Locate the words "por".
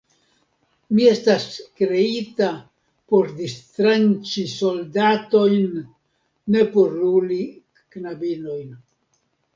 3.13-3.29, 6.75-6.97